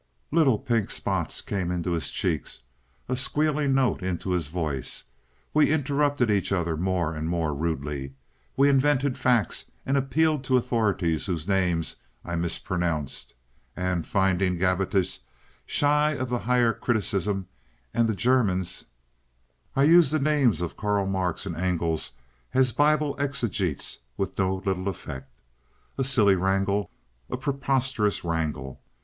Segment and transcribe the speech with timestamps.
[0.31, 2.61] Little pink spots came into his cheeks,
[3.07, 5.03] a squealing note into his voice.
[5.53, 8.15] We interrupted each other more and more rudely.
[8.57, 13.35] We invented facts and appealed to authorities whose names I mispronounced;
[13.77, 15.19] and, finding Gabbitas
[15.67, 17.47] shy of the higher criticism
[17.93, 18.85] and the Germans,
[19.75, 22.13] I used the names of Karl Marx and Engels
[22.55, 25.43] as Bible exegetes with no little effect.
[25.99, 26.89] A silly wrangle!
[27.29, 28.81] a preposterous wrangle!